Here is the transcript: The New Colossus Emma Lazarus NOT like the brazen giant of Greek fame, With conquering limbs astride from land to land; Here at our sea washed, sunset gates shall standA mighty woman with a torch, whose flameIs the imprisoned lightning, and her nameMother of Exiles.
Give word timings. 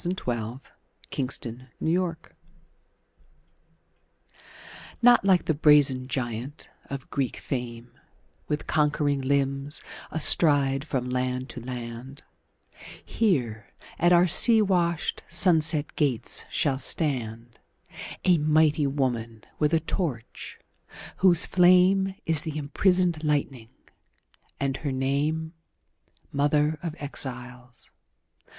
The 0.03 0.09
New 0.09 0.15
Colossus 0.15 0.61
Emma 1.15 1.61
Lazarus 1.79 2.19
NOT 5.03 5.23
like 5.23 5.45
the 5.45 5.53
brazen 5.53 6.07
giant 6.07 6.71
of 6.89 7.11
Greek 7.11 7.37
fame, 7.37 7.91
With 8.47 8.65
conquering 8.65 9.21
limbs 9.21 9.83
astride 10.09 10.87
from 10.87 11.07
land 11.11 11.49
to 11.49 11.61
land; 11.61 12.23
Here 13.05 13.67
at 13.99 14.11
our 14.11 14.25
sea 14.25 14.59
washed, 14.59 15.21
sunset 15.29 15.95
gates 15.95 16.45
shall 16.49 16.79
standA 16.79 17.59
mighty 18.39 18.87
woman 18.87 19.43
with 19.59 19.71
a 19.71 19.79
torch, 19.79 20.57
whose 21.17 21.45
flameIs 21.45 22.41
the 22.43 22.57
imprisoned 22.57 23.23
lightning, 23.23 23.69
and 24.59 24.77
her 24.77 24.89
nameMother 24.89 25.51
of 26.83 26.95
Exiles. 26.97 27.91